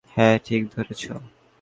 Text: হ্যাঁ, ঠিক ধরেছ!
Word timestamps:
হ্যাঁ, 0.09 0.35
ঠিক 0.45 0.61
ধরেছ! 0.75 1.03